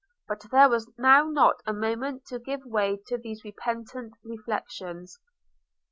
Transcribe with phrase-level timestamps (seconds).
[0.27, 5.19] But there was now not a moment to give way to these repentant reflections.